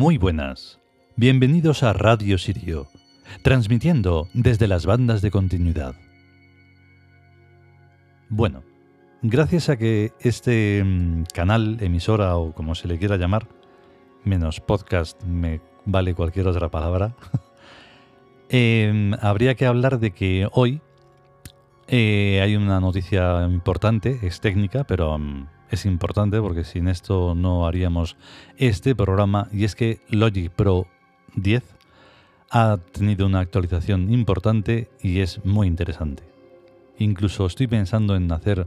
Muy 0.00 0.16
buenas. 0.16 0.80
Bienvenidos 1.16 1.82
a 1.82 1.92
Radio 1.92 2.38
Sirio, 2.38 2.88
transmitiendo 3.42 4.28
desde 4.32 4.66
las 4.66 4.86
bandas 4.86 5.20
de 5.20 5.30
continuidad. 5.30 5.94
Bueno, 8.30 8.62
gracias 9.20 9.68
a 9.68 9.76
que 9.76 10.14
este 10.20 10.82
mm, 10.82 11.24
canal, 11.34 11.76
emisora 11.82 12.34
o 12.36 12.54
como 12.54 12.74
se 12.74 12.88
le 12.88 12.98
quiera 12.98 13.18
llamar, 13.18 13.46
menos 14.24 14.60
podcast 14.60 15.22
me 15.24 15.60
vale 15.84 16.14
cualquier 16.14 16.48
otra 16.48 16.70
palabra, 16.70 17.14
em, 18.48 19.12
habría 19.20 19.54
que 19.54 19.66
hablar 19.66 20.00
de 20.00 20.12
que 20.12 20.48
hoy 20.52 20.80
eh, 21.88 22.40
hay 22.42 22.56
una 22.56 22.80
noticia 22.80 23.44
importante, 23.44 24.18
es 24.22 24.40
técnica, 24.40 24.84
pero 24.84 25.18
mm, 25.18 25.46
es 25.70 25.86
importante 25.86 26.40
porque 26.40 26.64
sin 26.64 26.88
esto 26.88 27.34
no 27.34 27.66
haríamos 27.66 28.16
este 28.58 28.94
programa 28.94 29.48
y 29.52 29.64
es 29.64 29.74
que 29.74 30.00
Logic 30.08 30.50
Pro 30.50 30.86
10 31.36 31.62
ha 32.50 32.78
tenido 32.92 33.26
una 33.26 33.40
actualización 33.40 34.12
importante 34.12 34.90
y 35.00 35.20
es 35.20 35.44
muy 35.44 35.68
interesante. 35.68 36.24
Incluso 36.98 37.46
estoy 37.46 37.68
pensando 37.68 38.16
en 38.16 38.30
hacer 38.32 38.66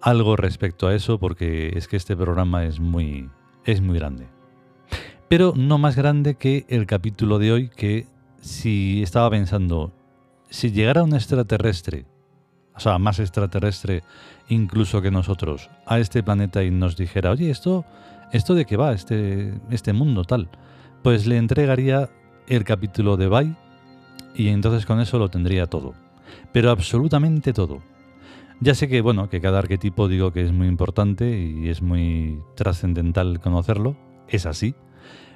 algo 0.00 0.36
respecto 0.36 0.86
a 0.86 0.94
eso 0.94 1.18
porque 1.18 1.72
es 1.76 1.88
que 1.88 1.96
este 1.96 2.16
programa 2.16 2.64
es 2.64 2.78
muy 2.78 3.28
es 3.64 3.80
muy 3.80 3.98
grande. 3.98 4.26
Pero 5.28 5.52
no 5.56 5.78
más 5.78 5.96
grande 5.96 6.36
que 6.36 6.64
el 6.68 6.86
capítulo 6.86 7.38
de 7.38 7.52
hoy 7.52 7.68
que 7.68 8.06
si 8.40 9.02
estaba 9.02 9.30
pensando 9.30 9.92
si 10.48 10.72
llegara 10.72 11.04
un 11.04 11.14
extraterrestre, 11.14 12.06
o 12.80 12.82
sea, 12.82 12.98
más 12.98 13.18
extraterrestre 13.18 14.02
incluso 14.48 15.02
que 15.02 15.10
nosotros 15.10 15.68
a 15.84 15.98
este 15.98 16.22
planeta 16.22 16.64
y 16.64 16.70
nos 16.70 16.96
dijera, 16.96 17.30
oye, 17.30 17.50
esto, 17.50 17.84
esto 18.32 18.54
de 18.54 18.64
qué 18.64 18.78
va, 18.78 18.94
este, 18.94 19.52
este 19.70 19.92
mundo 19.92 20.24
tal, 20.24 20.48
pues 21.02 21.26
le 21.26 21.36
entregaría 21.36 22.08
el 22.48 22.64
capítulo 22.64 23.18
de 23.18 23.28
Bai 23.28 23.54
y 24.34 24.48
entonces 24.48 24.86
con 24.86 24.98
eso 24.98 25.18
lo 25.18 25.28
tendría 25.28 25.66
todo. 25.66 25.92
Pero 26.52 26.70
absolutamente 26.70 27.52
todo. 27.52 27.82
Ya 28.60 28.74
sé 28.74 28.88
que, 28.88 29.02
bueno, 29.02 29.28
que 29.28 29.42
cada 29.42 29.58
arquetipo 29.58 30.08
digo 30.08 30.32
que 30.32 30.42
es 30.42 30.52
muy 30.52 30.66
importante 30.66 31.38
y 31.38 31.68
es 31.68 31.82
muy 31.82 32.40
trascendental 32.56 33.40
conocerlo, 33.40 33.94
es 34.26 34.46
así. 34.46 34.74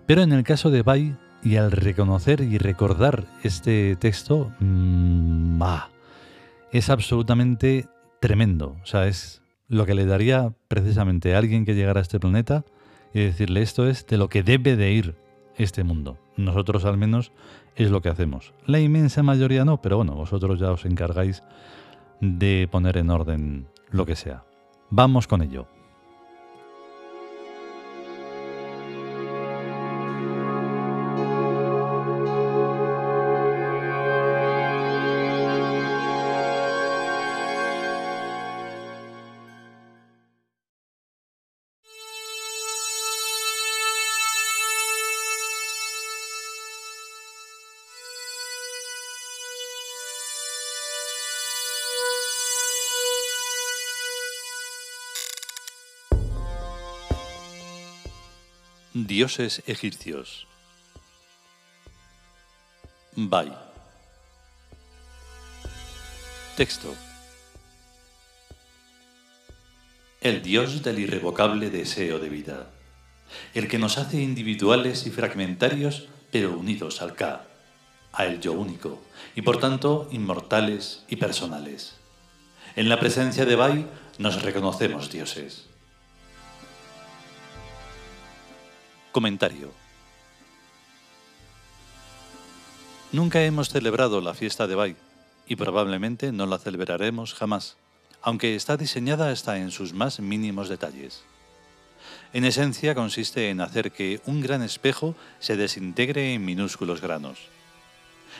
Pero 0.06 0.22
en 0.22 0.32
el 0.32 0.44
caso 0.44 0.70
de 0.70 0.80
Bai, 0.80 1.14
y 1.42 1.56
al 1.56 1.72
reconocer 1.72 2.40
y 2.40 2.56
recordar 2.56 3.26
este 3.42 3.96
texto, 3.96 4.50
mmm, 4.60 5.58
es 6.74 6.90
absolutamente 6.90 7.86
tremendo. 8.20 8.76
O 8.82 8.86
sea, 8.86 9.06
es 9.06 9.42
lo 9.68 9.86
que 9.86 9.94
le 9.94 10.06
daría 10.06 10.52
precisamente 10.66 11.34
a 11.34 11.38
alguien 11.38 11.64
que 11.64 11.74
llegara 11.74 12.00
a 12.00 12.02
este 12.02 12.18
planeta 12.18 12.64
y 13.14 13.20
decirle 13.20 13.62
esto 13.62 13.88
es 13.88 14.06
de 14.08 14.18
lo 14.18 14.28
que 14.28 14.42
debe 14.42 14.74
de 14.74 14.90
ir 14.90 15.14
este 15.56 15.84
mundo. 15.84 16.18
Nosotros 16.36 16.84
al 16.84 16.96
menos 16.96 17.30
es 17.76 17.92
lo 17.92 18.02
que 18.02 18.08
hacemos. 18.08 18.54
La 18.66 18.80
inmensa 18.80 19.22
mayoría 19.22 19.64
no, 19.64 19.80
pero 19.80 19.98
bueno, 19.98 20.16
vosotros 20.16 20.58
ya 20.58 20.72
os 20.72 20.84
encargáis 20.84 21.44
de 22.20 22.68
poner 22.68 22.96
en 22.96 23.10
orden 23.10 23.68
lo 23.90 24.04
que 24.04 24.16
sea. 24.16 24.44
Vamos 24.90 25.28
con 25.28 25.42
ello. 25.42 25.68
Dioses 58.96 59.60
egipcios. 59.66 60.46
Bai. 63.16 63.52
Texto. 66.56 66.94
El 70.20 70.42
Dios 70.42 70.84
del 70.84 71.00
irrevocable 71.00 71.70
deseo 71.70 72.20
de 72.20 72.28
vida. 72.28 72.70
El 73.52 73.66
que 73.66 73.80
nos 73.80 73.98
hace 73.98 74.22
individuales 74.22 75.08
y 75.08 75.10
fragmentarios, 75.10 76.06
pero 76.30 76.56
unidos 76.56 77.02
al 77.02 77.16
Ka, 77.16 77.46
a 78.12 78.26
el 78.26 78.40
yo 78.40 78.52
único, 78.52 79.02
y 79.34 79.42
por 79.42 79.58
tanto 79.58 80.08
inmortales 80.12 81.02
y 81.08 81.16
personales. 81.16 81.96
En 82.76 82.88
la 82.88 83.00
presencia 83.00 83.44
de 83.44 83.56
Bai 83.56 83.88
nos 84.18 84.40
reconocemos 84.42 85.10
dioses. 85.10 85.73
Comentario. 89.14 89.70
Nunca 93.12 93.44
hemos 93.44 93.68
celebrado 93.68 94.20
la 94.20 94.34
fiesta 94.34 94.66
de 94.66 94.74
Bai 94.74 94.96
y 95.46 95.54
probablemente 95.54 96.32
no 96.32 96.46
la 96.46 96.58
celebraremos 96.58 97.32
jamás, 97.32 97.76
aunque 98.22 98.56
está 98.56 98.76
diseñada 98.76 99.30
hasta 99.30 99.58
en 99.58 99.70
sus 99.70 99.92
más 99.92 100.18
mínimos 100.18 100.68
detalles. 100.68 101.22
En 102.32 102.44
esencia 102.44 102.96
consiste 102.96 103.50
en 103.50 103.60
hacer 103.60 103.92
que 103.92 104.20
un 104.26 104.40
gran 104.40 104.62
espejo 104.62 105.14
se 105.38 105.56
desintegre 105.56 106.34
en 106.34 106.44
minúsculos 106.44 107.00
granos. 107.00 107.38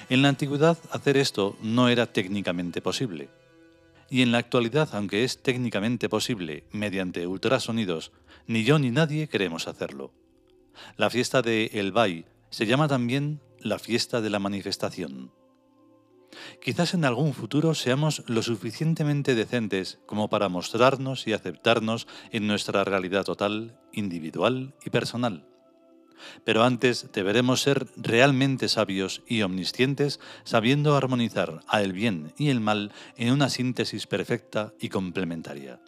En 0.08 0.22
la 0.22 0.28
antigüedad 0.28 0.76
hacer 0.90 1.16
esto 1.18 1.56
no 1.62 1.88
era 1.88 2.12
técnicamente 2.12 2.82
posible. 2.82 3.28
Y 4.10 4.22
en 4.22 4.32
la 4.32 4.38
actualidad, 4.38 4.88
aunque 4.94 5.22
es 5.22 5.40
técnicamente 5.40 6.08
posible 6.08 6.64
mediante 6.72 7.28
ultrasonidos, 7.28 8.10
ni 8.48 8.64
yo 8.64 8.80
ni 8.80 8.90
nadie 8.90 9.28
queremos 9.28 9.68
hacerlo. 9.68 10.10
La 10.96 11.10
fiesta 11.10 11.42
de 11.42 11.70
El 11.72 11.92
Bay 11.92 12.26
se 12.50 12.66
llama 12.66 12.88
también 12.88 13.40
la 13.58 13.78
fiesta 13.78 14.20
de 14.20 14.30
la 14.30 14.38
manifestación. 14.38 15.32
Quizás 16.60 16.94
en 16.94 17.04
algún 17.04 17.32
futuro 17.32 17.74
seamos 17.74 18.22
lo 18.26 18.42
suficientemente 18.42 19.34
decentes 19.34 20.00
como 20.06 20.28
para 20.28 20.48
mostrarnos 20.48 21.26
y 21.26 21.32
aceptarnos 21.32 22.06
en 22.30 22.46
nuestra 22.46 22.84
realidad 22.84 23.24
total, 23.24 23.78
individual 23.92 24.74
y 24.84 24.90
personal. 24.90 25.46
Pero 26.44 26.62
antes 26.62 27.10
deberemos 27.12 27.60
ser 27.60 27.86
realmente 27.96 28.68
sabios 28.68 29.22
y 29.26 29.42
omniscientes, 29.42 30.20
sabiendo 30.44 30.96
armonizar 30.96 31.60
a 31.66 31.82
el 31.82 31.92
bien 31.92 32.32
y 32.38 32.50
el 32.50 32.60
mal 32.60 32.92
en 33.16 33.32
una 33.32 33.48
síntesis 33.48 34.06
perfecta 34.06 34.72
y 34.80 34.88
complementaria. 34.88 35.80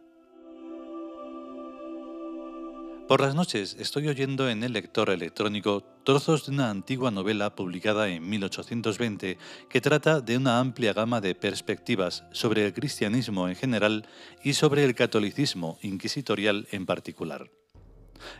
Por 3.09 3.21
las 3.21 3.37
noches 3.37 3.77
estoy 3.79 4.09
oyendo 4.09 4.51
en 4.51 4.65
el 4.65 4.73
lector 4.73 5.11
electrónico 5.11 5.85
trozos 6.03 6.45
de 6.45 6.53
una 6.53 6.71
antigua 6.71 7.13
novela 7.13 7.55
publicada 7.55 8.09
en 8.09 8.29
1820 8.29 9.39
que 9.69 9.81
trata 9.81 10.21
de 10.21 10.37
una 10.37 10.59
amplia 10.59 10.93
gama 10.93 11.21
de 11.21 11.37
perspectivas 11.37 12.25
sobre 12.33 12.67
el 12.67 12.75
cristianismo 12.75 13.49
en 13.49 13.55
general 13.55 14.09
y 14.43 14.55
sobre 14.55 14.85
el 14.85 14.97
catolicismo 14.97 15.79
inquisitorial 15.83 16.67
en 16.73 16.85
particular. 16.85 17.49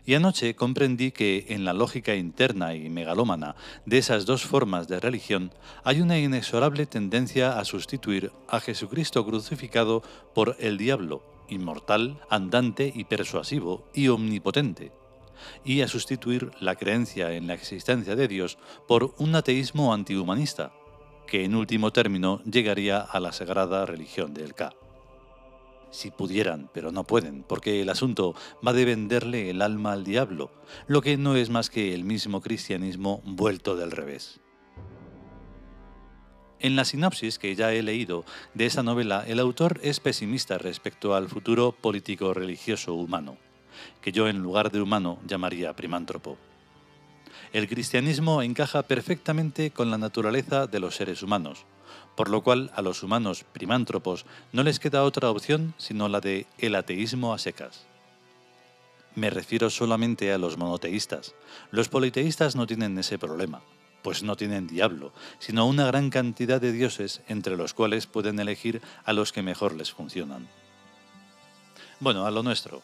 Y 0.05 0.15
anoche 0.15 0.57
comprendí 0.57 1.13
que 1.13 1.47
en 1.51 1.65
la 1.65 1.73
lógica 1.73 2.17
interna 2.17 2.75
y 2.75 2.91
megalómana 2.91 3.55
de 3.85 3.99
esas 3.99 4.27
dos 4.27 4.43
formas 4.43 4.89
de 4.89 4.99
religión 4.99 5.53
hay 5.85 6.01
una 6.01 6.19
inexorable 6.19 6.87
tendencia 6.87 7.61
a 7.61 7.65
sustituir 7.65 8.33
a 8.49 8.59
Jesucristo 8.59 9.25
crucificado 9.25 10.03
por 10.35 10.57
el 10.59 10.77
diablo 10.77 11.36
inmortal, 11.49 12.21
andante 12.29 12.93
y 12.95 13.05
persuasivo 13.05 13.87
y 13.95 14.09
omnipotente, 14.09 14.93
y 15.65 15.83
a 15.83 15.89
sustituir 15.89 16.51
la 16.61 16.77
creencia 16.77 17.33
en 17.33 17.47
la 17.47 17.55
existencia 17.55 18.17
de 18.17 18.29
Dios 18.29 18.59
por 18.87 19.15
un 19.19 19.35
ateísmo 19.35 19.93
antihumanista, 19.93 20.73
que 21.27 21.45
en 21.45 21.55
último 21.55 21.93
término 21.93 22.41
llegaría 22.45 23.01
a 23.01 23.21
la 23.21 23.33
sagrada 23.33 23.85
religión 23.85 24.33
del 24.33 24.55
Ka. 24.55 24.73
Si 25.91 26.11
pudieran, 26.11 26.69
pero 26.73 26.93
no 26.93 27.05
pueden, 27.05 27.43
porque 27.43 27.81
el 27.81 27.89
asunto 27.89 28.35
va 28.67 28.73
de 28.73 28.85
venderle 28.85 29.51
el 29.51 29.63
alma 29.63 29.93
al 29.93 30.05
diablo, 30.05 30.51
lo 30.87 31.01
que 31.01 31.17
no 31.17 31.37
es 31.37 31.51
más 31.51 31.71
que 31.71 31.95
el 31.95 32.05
mismo 32.05 32.41
cristianismo 32.41 33.23
vuelto 33.25 33.77
del 33.77 33.91
revés. 33.91 34.41
En 36.59 36.75
la 36.75 36.87
sinopsis 36.87 37.39
que 37.39 37.55
ya 37.55 37.73
he 37.73 37.83
leído 37.83 38.25
de 38.55 38.67
esa 38.67 38.83
novela, 38.83 39.25
el 39.27 39.41
autor 39.41 39.79
es 39.83 40.01
pesimista 40.01 40.57
respecto 40.57 41.15
al 41.15 41.29
futuro 41.29 41.73
político-religioso 41.73 42.95
humano, 42.95 43.37
que 44.01 44.11
yo 44.11 44.27
en 44.27 44.39
lugar 44.39 44.73
de 44.73 44.81
humano 44.81 45.19
llamaría 45.27 45.77
primántropo. 45.77 46.39
El 47.53 47.69
cristianismo 47.69 48.43
encaja 48.43 48.83
perfectamente 48.83 49.71
con 49.71 49.91
la 49.91 49.99
naturaleza 49.99 50.67
de 50.67 50.81
los 50.81 50.97
seres 50.97 51.23
humanos, 51.23 51.67
por 52.17 52.31
lo 52.31 52.43
cual 52.43 52.71
a 52.75 52.81
los 52.81 53.03
humanos 53.03 53.45
primántropos 53.53 54.25
no 54.53 54.63
les 54.63 54.81
queda 54.81 55.05
otra 55.05 55.31
opción 55.31 55.75
sino 55.77 56.09
la 56.09 56.21
de 56.21 56.47
el 56.59 56.75
ateísmo 56.75 57.35
a 57.35 57.39
secas. 57.39 57.87
Me 59.15 59.31
refiero 59.31 59.71
solamente 59.71 60.33
a 60.33 60.39
los 60.39 60.57
monoteístas. 60.57 61.35
Los 61.71 61.89
politeístas 61.89 62.57
no 62.57 62.67
tienen 62.67 62.99
ese 62.99 63.19
problema, 63.19 63.63
pues 64.07 64.23
no 64.23 64.37
tienen 64.37 64.69
diablo, 64.69 65.13
sino 65.41 65.67
una 65.67 65.85
gran 65.85 66.11
cantidad 66.11 66.61
de 66.61 66.71
dioses 66.71 67.23
entre 67.27 67.57
los 67.57 67.75
cuales 67.75 68.07
pueden 68.07 68.39
elegir 68.39 68.81
a 69.05 69.13
los 69.13 69.33
que 69.33 69.43
mejor 69.43 69.75
les 69.75 69.91
funcionan. 69.91 70.47
Bueno, 71.99 72.25
a 72.25 72.31
lo 72.31 72.45
nuestro. 72.45 72.83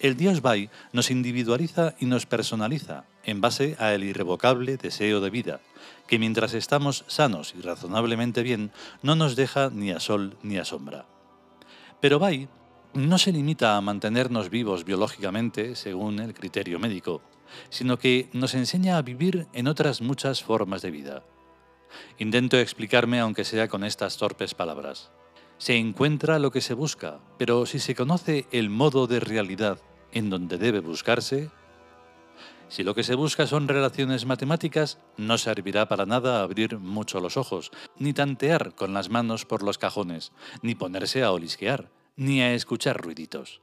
El 0.00 0.16
dios 0.16 0.42
Bai 0.42 0.68
nos 0.92 1.12
individualiza 1.12 1.94
y 2.00 2.06
nos 2.06 2.26
personaliza 2.26 3.04
en 3.22 3.40
base 3.40 3.76
a 3.78 3.94
el 3.94 4.02
irrevocable 4.02 4.76
deseo 4.76 5.20
de 5.20 5.30
vida, 5.30 5.60
que 6.08 6.18
mientras 6.18 6.52
estamos 6.54 7.04
sanos 7.06 7.54
y 7.56 7.60
razonablemente 7.60 8.42
bien, 8.42 8.72
no 9.04 9.14
nos 9.14 9.36
deja 9.36 9.70
ni 9.72 9.92
a 9.92 10.00
sol 10.00 10.36
ni 10.42 10.58
a 10.58 10.64
sombra. 10.64 11.06
Pero 12.00 12.18
Bai 12.18 12.48
no 12.92 13.18
se 13.18 13.30
limita 13.30 13.76
a 13.76 13.80
mantenernos 13.80 14.50
vivos 14.50 14.84
biológicamente 14.84 15.76
según 15.76 16.18
el 16.18 16.34
criterio 16.34 16.80
médico, 16.80 17.22
sino 17.68 17.98
que 17.98 18.28
nos 18.32 18.54
enseña 18.54 18.96
a 18.96 19.02
vivir 19.02 19.46
en 19.52 19.68
otras 19.68 20.00
muchas 20.00 20.42
formas 20.42 20.82
de 20.82 20.90
vida. 20.90 21.22
Intento 22.18 22.58
explicarme 22.58 23.20
aunque 23.20 23.44
sea 23.44 23.68
con 23.68 23.84
estas 23.84 24.16
torpes 24.16 24.54
palabras. 24.54 25.10
Se 25.58 25.76
encuentra 25.76 26.38
lo 26.38 26.50
que 26.50 26.60
se 26.60 26.74
busca, 26.74 27.20
pero 27.38 27.66
si 27.66 27.78
se 27.78 27.94
conoce 27.94 28.46
el 28.52 28.70
modo 28.70 29.06
de 29.06 29.20
realidad 29.20 29.78
en 30.12 30.30
donde 30.30 30.58
debe 30.58 30.80
buscarse, 30.80 31.50
si 32.70 32.84
lo 32.84 32.94
que 32.94 33.02
se 33.02 33.16
busca 33.16 33.48
son 33.48 33.66
relaciones 33.66 34.26
matemáticas, 34.26 35.00
no 35.16 35.38
servirá 35.38 35.88
para 35.88 36.06
nada 36.06 36.40
abrir 36.40 36.78
mucho 36.78 37.20
los 37.20 37.36
ojos, 37.36 37.72
ni 37.98 38.12
tantear 38.12 38.76
con 38.76 38.94
las 38.94 39.10
manos 39.10 39.44
por 39.44 39.64
los 39.64 39.76
cajones, 39.76 40.30
ni 40.62 40.76
ponerse 40.76 41.24
a 41.24 41.32
olisquear, 41.32 41.90
ni 42.14 42.42
a 42.42 42.54
escuchar 42.54 42.96
ruiditos. 43.02 43.60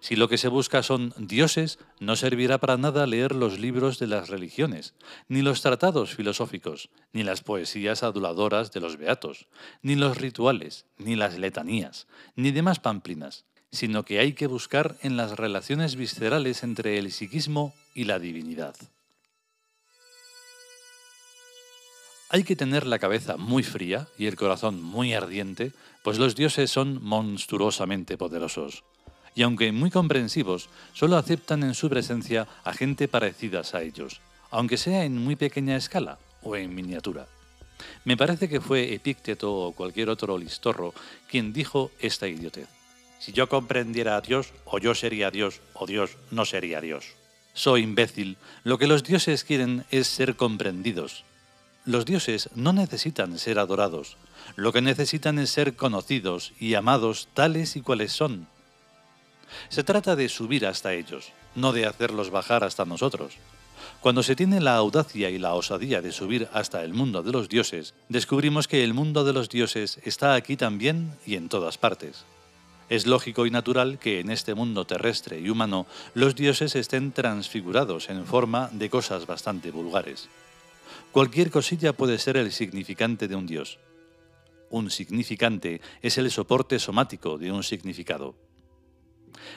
Si 0.00 0.16
lo 0.16 0.28
que 0.28 0.38
se 0.38 0.48
busca 0.48 0.82
son 0.82 1.14
dioses, 1.16 1.78
no 2.00 2.16
servirá 2.16 2.58
para 2.58 2.76
nada 2.76 3.06
leer 3.06 3.34
los 3.34 3.58
libros 3.58 3.98
de 3.98 4.06
las 4.06 4.28
religiones, 4.28 4.94
ni 5.28 5.42
los 5.42 5.62
tratados 5.62 6.14
filosóficos, 6.14 6.90
ni 7.12 7.22
las 7.22 7.42
poesías 7.42 8.02
aduladoras 8.02 8.72
de 8.72 8.80
los 8.80 8.96
beatos, 8.96 9.46
ni 9.82 9.94
los 9.94 10.16
rituales, 10.18 10.86
ni 10.96 11.16
las 11.16 11.38
letanías, 11.38 12.06
ni 12.36 12.50
demás 12.50 12.80
pamplinas, 12.80 13.44
sino 13.70 14.04
que 14.04 14.18
hay 14.18 14.32
que 14.32 14.46
buscar 14.46 14.96
en 15.02 15.16
las 15.16 15.32
relaciones 15.36 15.96
viscerales 15.96 16.62
entre 16.62 16.98
el 16.98 17.12
psiquismo 17.12 17.74
y 17.94 18.04
la 18.04 18.18
divinidad. 18.18 18.74
Hay 22.30 22.44
que 22.44 22.56
tener 22.56 22.86
la 22.86 22.98
cabeza 22.98 23.38
muy 23.38 23.62
fría 23.62 24.06
y 24.18 24.26
el 24.26 24.36
corazón 24.36 24.82
muy 24.82 25.14
ardiente, 25.14 25.72
pues 26.04 26.18
los 26.18 26.36
dioses 26.36 26.70
son 26.70 27.02
monstruosamente 27.02 28.18
poderosos. 28.18 28.84
Y 29.38 29.42
aunque 29.42 29.70
muy 29.70 29.92
comprensivos, 29.92 30.68
solo 30.94 31.16
aceptan 31.16 31.62
en 31.62 31.74
su 31.74 31.88
presencia 31.88 32.48
a 32.64 32.72
gente 32.72 33.06
parecidas 33.06 33.72
a 33.72 33.82
ellos, 33.82 34.20
aunque 34.50 34.76
sea 34.76 35.04
en 35.04 35.16
muy 35.16 35.36
pequeña 35.36 35.76
escala 35.76 36.18
o 36.42 36.56
en 36.56 36.74
miniatura. 36.74 37.28
Me 38.04 38.16
parece 38.16 38.48
que 38.48 38.60
fue 38.60 38.92
Epícteto 38.94 39.54
o 39.54 39.70
cualquier 39.70 40.08
otro 40.08 40.36
listorro 40.38 40.92
quien 41.30 41.52
dijo 41.52 41.92
esta 42.00 42.26
idiotez. 42.26 42.66
Si 43.20 43.30
yo 43.30 43.48
comprendiera 43.48 44.16
a 44.16 44.22
Dios, 44.22 44.52
o 44.64 44.80
yo 44.80 44.96
sería 44.96 45.30
Dios, 45.30 45.60
o 45.72 45.86
Dios 45.86 46.16
no 46.32 46.44
sería 46.44 46.80
Dios. 46.80 47.04
Soy 47.54 47.82
imbécil, 47.82 48.38
lo 48.64 48.76
que 48.76 48.88
los 48.88 49.04
dioses 49.04 49.44
quieren 49.44 49.84
es 49.92 50.08
ser 50.08 50.34
comprendidos, 50.34 51.22
los 51.84 52.04
dioses 52.06 52.50
no 52.56 52.72
necesitan 52.72 53.38
ser 53.38 53.60
adorados, 53.60 54.16
lo 54.56 54.72
que 54.72 54.82
necesitan 54.82 55.38
es 55.38 55.50
ser 55.50 55.76
conocidos 55.76 56.54
y 56.58 56.74
amados 56.74 57.28
tales 57.34 57.76
y 57.76 57.82
cuales 57.82 58.10
son. 58.10 58.48
Se 59.68 59.84
trata 59.84 60.16
de 60.16 60.28
subir 60.28 60.66
hasta 60.66 60.94
ellos, 60.94 61.32
no 61.54 61.72
de 61.72 61.86
hacerlos 61.86 62.30
bajar 62.30 62.64
hasta 62.64 62.84
nosotros. 62.84 63.34
Cuando 64.00 64.22
se 64.22 64.36
tiene 64.36 64.60
la 64.60 64.76
audacia 64.76 65.30
y 65.30 65.38
la 65.38 65.54
osadía 65.54 66.00
de 66.00 66.12
subir 66.12 66.48
hasta 66.52 66.84
el 66.84 66.94
mundo 66.94 67.22
de 67.22 67.32
los 67.32 67.48
dioses, 67.48 67.94
descubrimos 68.08 68.68
que 68.68 68.84
el 68.84 68.94
mundo 68.94 69.24
de 69.24 69.32
los 69.32 69.48
dioses 69.48 69.98
está 70.04 70.34
aquí 70.34 70.56
también 70.56 71.16
y 71.26 71.34
en 71.34 71.48
todas 71.48 71.78
partes. 71.78 72.24
Es 72.88 73.06
lógico 73.06 73.44
y 73.44 73.50
natural 73.50 73.98
que 73.98 74.20
en 74.20 74.30
este 74.30 74.54
mundo 74.54 74.86
terrestre 74.86 75.40
y 75.40 75.50
humano 75.50 75.86
los 76.14 76.34
dioses 76.34 76.74
estén 76.74 77.12
transfigurados 77.12 78.08
en 78.08 78.24
forma 78.24 78.70
de 78.72 78.88
cosas 78.88 79.26
bastante 79.26 79.70
vulgares. 79.70 80.28
Cualquier 81.12 81.50
cosilla 81.50 81.92
puede 81.92 82.18
ser 82.18 82.36
el 82.36 82.52
significante 82.52 83.28
de 83.28 83.34
un 83.34 83.46
dios. 83.46 83.78
Un 84.70 84.90
significante 84.90 85.80
es 86.02 86.18
el 86.18 86.30
soporte 86.30 86.78
somático 86.78 87.36
de 87.36 87.52
un 87.52 87.62
significado. 87.62 88.34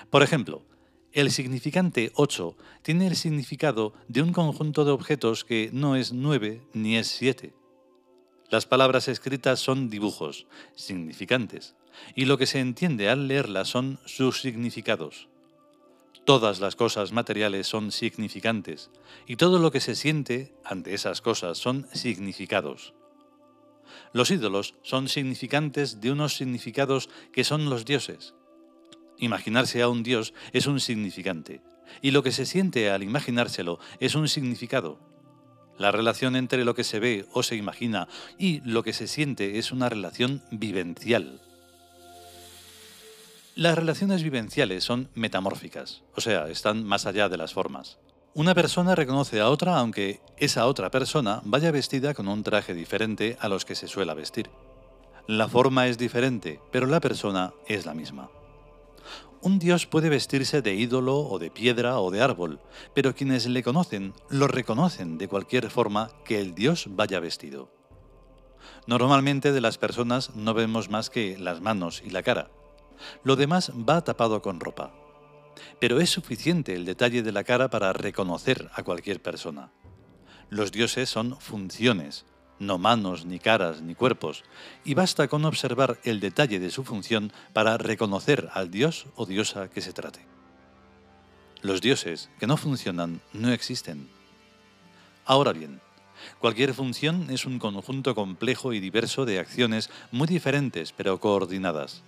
Por 0.09 0.23
ejemplo, 0.23 0.63
el 1.13 1.31
significante 1.31 2.11
8 2.15 2.55
tiene 2.83 3.07
el 3.07 3.15
significado 3.15 3.93
de 4.07 4.21
un 4.21 4.31
conjunto 4.31 4.85
de 4.85 4.91
objetos 4.91 5.43
que 5.43 5.69
no 5.73 5.95
es 5.95 6.13
9 6.13 6.61
ni 6.73 6.97
es 6.97 7.07
7. 7.07 7.53
Las 8.49 8.65
palabras 8.65 9.07
escritas 9.07 9.59
son 9.59 9.89
dibujos, 9.89 10.45
significantes, 10.75 11.75
y 12.15 12.25
lo 12.25 12.37
que 12.37 12.45
se 12.45 12.59
entiende 12.59 13.09
al 13.09 13.27
leerlas 13.27 13.69
son 13.69 13.99
sus 14.05 14.41
significados. 14.41 15.27
Todas 16.25 16.59
las 16.59 16.75
cosas 16.75 17.11
materiales 17.11 17.67
son 17.67 17.91
significantes 17.91 18.91
y 19.25 19.37
todo 19.37 19.57
lo 19.57 19.71
que 19.71 19.79
se 19.79 19.95
siente 19.95 20.53
ante 20.63 20.93
esas 20.93 21.19
cosas 21.19 21.57
son 21.57 21.87
significados. 21.93 22.93
Los 24.13 24.31
ídolos 24.31 24.75
son 24.83 25.09
significantes 25.09 25.99
de 25.99 26.11
unos 26.11 26.35
significados 26.35 27.09
que 27.33 27.43
son 27.43 27.69
los 27.69 27.85
dioses. 27.85 28.35
Imaginarse 29.21 29.83
a 29.83 29.87
un 29.87 30.01
dios 30.01 30.33
es 30.51 30.65
un 30.65 30.79
significante 30.79 31.61
y 32.01 32.09
lo 32.09 32.23
que 32.23 32.31
se 32.31 32.45
siente 32.45 32.89
al 32.89 33.03
imaginárselo 33.03 33.79
es 33.99 34.15
un 34.15 34.27
significado. 34.27 34.99
La 35.77 35.91
relación 35.91 36.35
entre 36.35 36.65
lo 36.65 36.73
que 36.73 36.83
se 36.83 36.99
ve 36.99 37.25
o 37.31 37.43
se 37.43 37.55
imagina 37.55 38.07
y 38.39 38.61
lo 38.61 38.83
que 38.83 38.93
se 38.93 39.07
siente 39.07 39.59
es 39.59 39.71
una 39.71 39.89
relación 39.89 40.41
vivencial. 40.49 41.39
Las 43.53 43.75
relaciones 43.75 44.23
vivenciales 44.23 44.83
son 44.83 45.09
metamórficas, 45.13 46.01
o 46.15 46.21
sea, 46.21 46.47
están 46.49 46.83
más 46.83 47.05
allá 47.05 47.29
de 47.29 47.37
las 47.37 47.53
formas. 47.53 47.99
Una 48.33 48.55
persona 48.55 48.95
reconoce 48.95 49.39
a 49.39 49.49
otra 49.49 49.77
aunque 49.77 50.19
esa 50.37 50.65
otra 50.65 50.89
persona 50.89 51.41
vaya 51.43 51.69
vestida 51.69 52.15
con 52.15 52.27
un 52.27 52.41
traje 52.41 52.73
diferente 52.73 53.37
a 53.39 53.49
los 53.49 53.65
que 53.65 53.75
se 53.75 53.87
suele 53.87 54.15
vestir. 54.15 54.49
La 55.27 55.47
forma 55.47 55.87
es 55.87 55.99
diferente, 55.99 56.59
pero 56.71 56.87
la 56.87 56.99
persona 57.01 57.53
es 57.67 57.85
la 57.85 57.93
misma. 57.93 58.31
Un 59.43 59.57
dios 59.57 59.87
puede 59.87 60.09
vestirse 60.09 60.61
de 60.61 60.75
ídolo 60.75 61.17
o 61.17 61.39
de 61.39 61.49
piedra 61.49 61.99
o 61.99 62.11
de 62.11 62.21
árbol, 62.21 62.59
pero 62.93 63.15
quienes 63.15 63.47
le 63.47 63.63
conocen 63.63 64.13
lo 64.29 64.47
reconocen 64.47 65.17
de 65.17 65.27
cualquier 65.27 65.71
forma 65.71 66.11
que 66.25 66.39
el 66.39 66.53
dios 66.53 66.85
vaya 66.89 67.19
vestido. 67.19 67.71
Normalmente 68.85 69.51
de 69.51 69.61
las 69.61 69.79
personas 69.79 70.35
no 70.35 70.53
vemos 70.53 70.89
más 70.89 71.09
que 71.09 71.39
las 71.39 71.59
manos 71.59 72.03
y 72.05 72.11
la 72.11 72.21
cara, 72.21 72.51
lo 73.23 73.35
demás 73.35 73.71
va 73.71 74.03
tapado 74.03 74.43
con 74.43 74.59
ropa. 74.59 74.93
Pero 75.79 75.99
es 75.99 76.11
suficiente 76.11 76.75
el 76.75 76.85
detalle 76.85 77.23
de 77.23 77.31
la 77.31 77.43
cara 77.43 77.69
para 77.69 77.93
reconocer 77.93 78.69
a 78.73 78.83
cualquier 78.83 79.21
persona. 79.21 79.71
Los 80.49 80.71
dioses 80.71 81.09
son 81.09 81.39
funciones, 81.39 82.25
no 82.61 82.77
manos, 82.77 83.25
ni 83.25 83.39
caras, 83.39 83.81
ni 83.81 83.95
cuerpos, 83.95 84.43
y 84.85 84.93
basta 84.93 85.27
con 85.27 85.43
observar 85.45 85.99
el 86.03 86.19
detalle 86.19 86.59
de 86.59 86.69
su 86.69 86.83
función 86.83 87.33
para 87.53 87.77
reconocer 87.77 88.49
al 88.53 88.69
dios 88.69 89.07
o 89.15 89.25
diosa 89.25 89.69
que 89.69 89.81
se 89.81 89.93
trate. 89.93 90.21
Los 91.61 91.81
dioses 91.81 92.29
que 92.39 92.47
no 92.47 92.57
funcionan 92.57 93.19
no 93.33 93.51
existen. 93.51 94.09
Ahora 95.25 95.53
bien, 95.53 95.81
cualquier 96.39 96.73
función 96.73 97.29
es 97.31 97.45
un 97.45 97.57
conjunto 97.57 98.13
complejo 98.15 98.73
y 98.73 98.79
diverso 98.79 99.25
de 99.25 99.39
acciones 99.39 99.89
muy 100.11 100.27
diferentes 100.27 100.93
pero 100.93 101.19
coordinadas. 101.19 102.03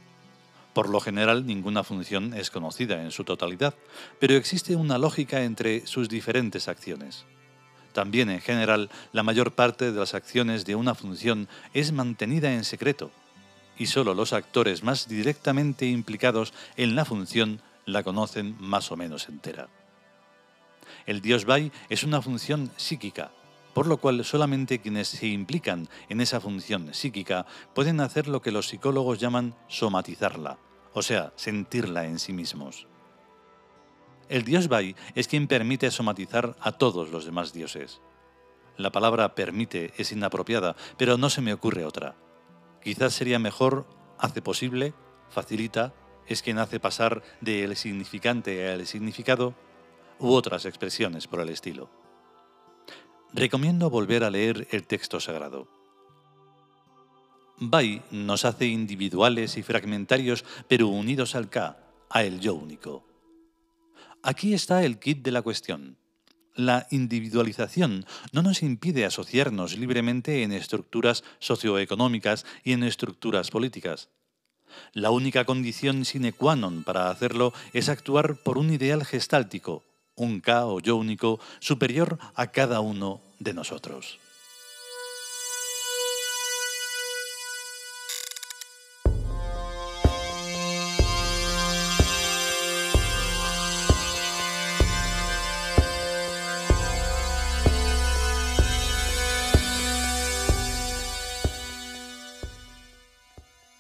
Por 0.74 0.90
lo 0.90 1.00
general, 1.00 1.46
ninguna 1.46 1.84
función 1.84 2.34
es 2.34 2.50
conocida 2.50 3.02
en 3.04 3.12
su 3.12 3.24
totalidad, 3.24 3.76
pero 4.20 4.36
existe 4.36 4.76
una 4.76 4.98
lógica 4.98 5.44
entre 5.44 5.86
sus 5.86 6.10
diferentes 6.10 6.68
acciones. 6.68 7.26
También, 7.94 8.30
en 8.30 8.42
general, 8.42 8.90
la 9.12 9.24
mayor 9.24 9.52
parte 9.52 9.92
de 9.92 10.00
las 10.00 10.14
acciones 10.14 10.66
de 10.66 10.76
una 10.76 10.96
función 10.96 11.48
es 11.74 11.92
mantenida 11.92 12.54
en 12.54 12.64
secreto, 12.64 13.12
y 13.78 13.86
solo 13.86 14.14
los 14.14 14.34
actores 14.34 14.84
más 14.84 15.08
directamente 15.08 15.86
implicados 15.86 16.54
en 16.76 16.96
la 16.96 17.06
función 17.06 17.62
la 17.86 18.04
conocen 18.04 18.56
más 18.60 18.92
o 18.92 18.98
menos 18.98 19.30
entera. 19.30 19.68
El 21.06 21.22
dios 21.22 21.46
Bai 21.46 21.72
es 21.90 22.04
una 22.04 22.22
función 22.22 22.72
psíquica, 22.78 23.32
por 23.74 23.88
lo 23.88 23.98
cual 23.98 24.24
solamente 24.24 24.80
quienes 24.80 25.08
se 25.08 25.28
implican 25.28 25.88
en 26.10 26.22
esa 26.22 26.40
función 26.40 26.94
psíquica 26.94 27.46
pueden 27.74 28.00
hacer 28.00 28.28
lo 28.28 28.42
que 28.42 28.52
los 28.52 28.68
psicólogos 28.68 29.20
llaman 29.20 29.56
somatizarla, 29.68 30.58
o 30.94 31.02
sea, 31.02 31.34
sentirla 31.36 32.06
en 32.06 32.20
sí 32.20 32.34
mismos. 32.34 32.88
El 34.30 34.44
dios 34.44 34.68
Bai 34.68 34.96
es 35.16 35.28
quien 35.28 35.48
permite 35.48 35.92
somatizar 35.92 36.56
a 36.60 36.74
todos 36.74 37.10
los 37.10 37.26
demás 37.26 37.54
dioses. 37.54 38.02
La 38.78 38.92
palabra 38.92 39.36
permite 39.36 39.94
es 39.98 40.12
inapropiada, 40.12 40.76
pero 40.98 41.18
no 41.18 41.30
se 41.30 41.42
me 41.42 41.54
ocurre 41.54 41.86
otra. 41.86 42.16
Quizás 42.84 43.14
sería 43.14 43.40
mejor 43.40 43.86
hace 44.18 44.42
posible, 44.42 44.94
facilita, 45.30 45.94
es 46.28 46.42
quien 46.42 46.58
hace 46.58 46.80
pasar 46.80 47.22
del 47.42 47.76
significante 47.76 48.72
al 48.72 48.88
significado 48.88 49.54
u 50.20 50.34
otras 50.34 50.66
expresiones 50.66 51.28
por 51.28 51.42
el 51.42 51.50
estilo. 51.50 51.90
Recomiendo 53.34 53.90
volver 53.90 54.24
a 54.24 54.30
leer 54.30 54.68
el 54.72 54.86
texto 54.88 55.20
sagrado. 55.20 55.68
Bai 57.58 58.02
nos 58.12 58.46
hace 58.46 58.66
individuales 58.68 59.58
y 59.58 59.64
fragmentarios, 59.64 60.46
pero 60.68 60.88
unidos 60.88 61.36
al 61.36 61.50
K, 61.50 61.78
a 62.10 62.24
el 62.24 62.40
yo 62.40 62.54
único. 62.56 63.04
Aquí 64.26 64.54
está 64.54 64.86
el 64.86 65.00
kit 65.00 65.22
de 65.22 65.32
la 65.32 65.42
cuestión. 65.42 65.98
La 66.56 66.88
individualización 66.92 68.06
no 68.32 68.42
nos 68.42 68.64
impide 68.64 69.04
asociarnos 69.04 69.78
libremente 69.78 70.44
en 70.44 70.54
estructuras 70.54 71.26
socioeconómicas 71.40 72.46
y 72.64 72.72
en 72.72 72.84
estructuras 72.84 73.52
políticas. 73.52 74.08
La 74.94 75.12
única 75.12 75.44
condición 75.44 76.06
sine 76.06 76.32
qua 76.32 76.56
non 76.56 76.88
para 76.88 77.12
hacerlo 77.12 77.52
es 77.76 77.92
actuar 77.92 78.40
por 78.40 78.56
un 78.56 78.72
ideal 78.72 79.04
gestáltico, 79.04 79.84
un 80.16 80.40
K 80.40 80.72
o 80.72 80.80
yo 80.80 80.96
único 80.96 81.44
superior 81.60 82.16
a 82.34 82.48
cada 82.56 82.80
uno 82.80 83.20
de 83.44 83.54
nosotros. 83.54 84.24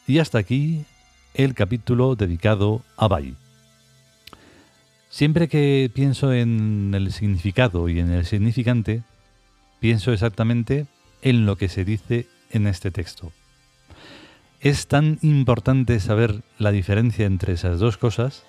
Y 0.06 0.20
hasta 0.20 0.38
aquí 0.38 0.86
el 1.34 1.54
capítulo 1.54 2.16
dedicado 2.16 2.82
a 2.98 3.08
Bai. 3.08 3.36
Siempre 5.10 5.48
que 5.48 5.90
pienso 5.94 6.34
en 6.34 6.92
el 6.94 7.12
significado 7.14 7.88
y 7.88 8.00
en 8.00 8.12
el 8.12 8.26
significante, 8.26 9.04
pienso 9.80 10.12
exactamente 10.12 10.88
en 11.22 11.46
lo 11.46 11.56
que 11.56 11.70
se 11.70 11.86
dice 11.86 12.28
en 12.52 12.68
este 12.68 12.92
texto. 12.92 13.32
Es 14.60 14.88
tan 14.88 15.20
importante 15.22 16.00
saber 16.00 16.42
la 16.58 16.72
diferencia 16.72 17.26
entre 17.26 17.54
esas 17.54 17.80
dos 17.80 17.98
cosas 17.98 18.44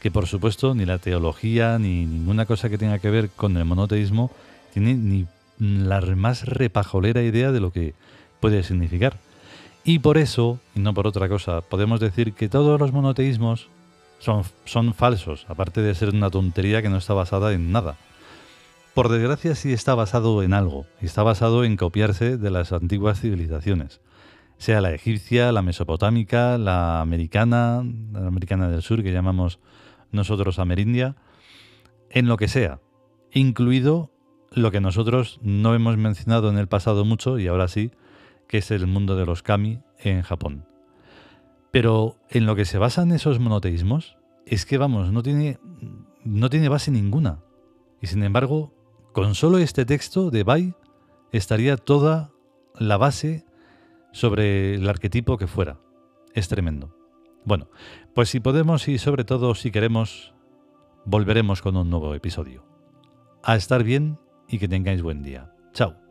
que 0.00 0.10
por 0.10 0.26
supuesto 0.26 0.74
ni 0.74 0.86
la 0.86 0.98
teología 0.98 1.78
ni 1.78 2.06
ninguna 2.06 2.46
cosa 2.46 2.68
que 2.68 2.78
tenga 2.78 2.98
que 2.98 3.10
ver 3.10 3.30
con 3.30 3.56
el 3.56 3.64
monoteísmo 3.64 4.30
tiene 4.72 4.94
ni 4.94 5.26
la 5.58 6.00
más 6.00 6.44
repajolera 6.46 7.22
idea 7.22 7.50
de 7.52 7.60
lo 7.60 7.72
que 7.72 7.94
puede 8.40 8.62
significar. 8.62 9.18
Y 9.84 10.00
por 10.00 10.18
eso, 10.18 10.60
y 10.74 10.80
no 10.80 10.94
por 10.94 11.06
otra 11.06 11.28
cosa, 11.28 11.60
podemos 11.62 12.00
decir 12.00 12.34
que 12.34 12.48
todos 12.48 12.78
los 12.78 12.92
monoteísmos 12.92 13.68
son, 14.18 14.94
falsos, 14.94 15.46
aparte 15.48 15.80
de 15.80 15.94
ser 15.94 16.10
una 16.10 16.30
tontería 16.30 16.82
que 16.82 16.88
no 16.88 16.96
está 16.96 17.14
basada 17.14 17.52
en 17.52 17.72
nada. 17.72 17.96
Por 18.94 19.08
desgracia 19.08 19.54
sí 19.54 19.72
está 19.72 19.94
basado 19.94 20.42
en 20.42 20.52
algo, 20.52 20.86
y 21.00 21.06
está 21.06 21.22
basado 21.22 21.64
en 21.64 21.76
copiarse 21.76 22.36
de 22.36 22.50
las 22.50 22.72
antiguas 22.72 23.20
civilizaciones, 23.20 24.00
sea 24.58 24.80
la 24.80 24.92
egipcia, 24.92 25.52
la 25.52 25.62
mesopotámica, 25.62 26.58
la 26.58 27.00
americana, 27.00 27.84
la 28.12 28.26
americana 28.26 28.68
del 28.68 28.82
sur 28.82 29.02
que 29.02 29.12
llamamos 29.12 29.60
nosotros 30.10 30.58
amerindia, 30.58 31.14
en 32.10 32.26
lo 32.26 32.36
que 32.36 32.48
sea, 32.48 32.80
incluido 33.32 34.10
lo 34.50 34.70
que 34.70 34.80
nosotros 34.80 35.38
no 35.42 35.74
hemos 35.74 35.96
mencionado 35.96 36.48
en 36.50 36.58
el 36.58 36.66
pasado 36.66 37.04
mucho 37.04 37.38
y 37.38 37.46
ahora 37.46 37.68
sí, 37.68 37.92
que 38.48 38.58
es 38.58 38.70
el 38.70 38.86
mundo 38.86 39.14
de 39.16 39.26
los 39.26 39.42
kami 39.42 39.80
en 39.98 40.22
Japón. 40.22 40.66
Pero 41.70 42.16
en 42.30 42.46
lo 42.46 42.56
que 42.56 42.64
se 42.64 42.78
basan 42.78 43.12
esos 43.12 43.38
monoteísmos 43.38 44.16
es 44.46 44.64
que, 44.66 44.78
vamos, 44.78 45.12
no 45.12 45.22
tiene, 45.22 45.58
no 46.24 46.50
tiene 46.50 46.68
base 46.68 46.90
ninguna. 46.90 47.40
Y 48.00 48.06
sin 48.06 48.22
embargo, 48.22 48.72
con 49.12 49.34
solo 49.34 49.58
este 49.58 49.84
texto 49.84 50.30
de 50.30 50.44
Bai 50.44 50.74
estaría 51.32 51.76
toda 51.76 52.30
la 52.74 52.96
base 52.96 53.44
sobre 54.12 54.74
el 54.74 54.88
arquetipo 54.88 55.36
que 55.36 55.46
fuera. 55.46 55.78
Es 56.34 56.48
tremendo. 56.48 56.94
Bueno, 57.44 57.68
pues 58.14 58.30
si 58.30 58.40
podemos 58.40 58.88
y 58.88 58.98
sobre 58.98 59.24
todo 59.24 59.54
si 59.54 59.70
queremos, 59.70 60.34
volveremos 61.04 61.62
con 61.62 61.76
un 61.76 61.90
nuevo 61.90 62.14
episodio. 62.14 62.64
A 63.42 63.56
estar 63.56 63.84
bien 63.84 64.18
y 64.48 64.58
que 64.58 64.68
tengáis 64.68 65.02
buen 65.02 65.22
día. 65.22 65.52
Chao. 65.72 66.07